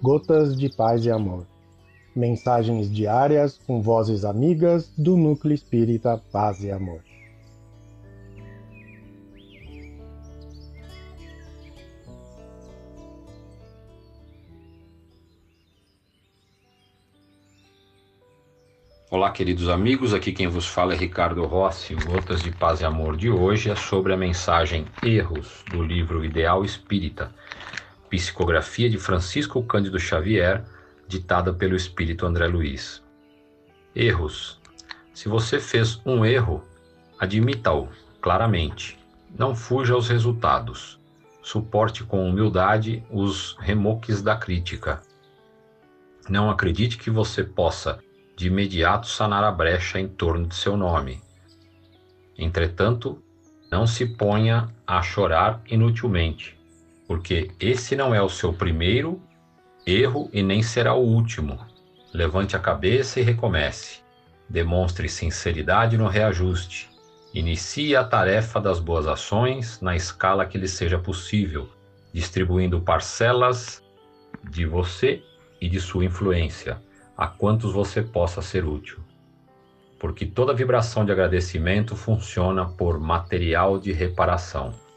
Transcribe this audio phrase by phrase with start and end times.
[0.00, 1.44] Gotas de Paz e Amor.
[2.14, 7.00] Mensagens diárias com vozes amigas do Núcleo Espírita Paz e Amor.
[19.10, 20.14] Olá, queridos amigos.
[20.14, 21.94] Aqui quem vos fala é Ricardo Rossi.
[21.94, 26.64] Gotas de Paz e Amor de hoje é sobre a mensagem Erros do livro Ideal
[26.64, 27.34] Espírita,
[28.08, 30.64] psicografia de Francisco Cândido Xavier,
[31.06, 33.02] ditada pelo espírito André Luiz.
[33.94, 34.60] Erros.
[35.12, 36.62] Se você fez um erro,
[37.18, 37.88] admita-o
[38.20, 38.98] claramente.
[39.36, 40.98] Não fuja aos resultados.
[41.42, 45.02] Suporte com humildade os remoques da crítica.
[46.28, 47.98] Não acredite que você possa
[48.36, 51.22] de imediato sanar a brecha em torno de seu nome.
[52.36, 53.22] Entretanto,
[53.70, 56.57] não se ponha a chorar inutilmente,
[57.08, 59.18] porque esse não é o seu primeiro
[59.86, 61.58] erro e nem será o último.
[62.12, 64.00] Levante a cabeça e recomece.
[64.46, 66.90] Demonstre sinceridade no reajuste.
[67.32, 71.70] Inicie a tarefa das boas ações na escala que lhe seja possível,
[72.12, 73.82] distribuindo parcelas
[74.50, 75.22] de você
[75.60, 76.80] e de sua influência
[77.16, 78.98] a quantos você possa ser útil.
[79.98, 84.87] Porque toda vibração de agradecimento funciona por material de reparação.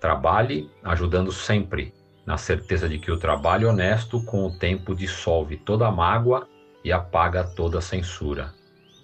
[0.00, 1.94] Trabalhe ajudando sempre,
[2.24, 6.48] na certeza de que o trabalho honesto com o tempo dissolve toda a mágoa
[6.84, 8.52] e apaga toda censura.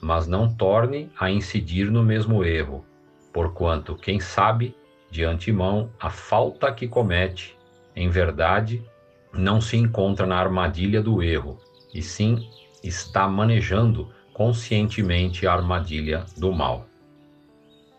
[0.01, 2.85] Mas não torne a incidir no mesmo erro,
[3.33, 4.77] porquanto quem sabe
[5.11, 7.57] de antemão a falta que comete,
[7.95, 8.85] em verdade,
[9.33, 11.59] não se encontra na armadilha do erro,
[11.95, 12.49] e sim
[12.83, 16.87] está manejando conscientemente a armadilha do mal.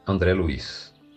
[0.05, 0.92] André Luiz.